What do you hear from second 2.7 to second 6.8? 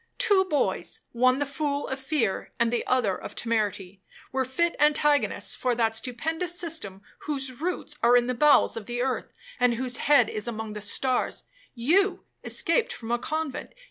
the other of temerity, were fit antagonists for that stupendous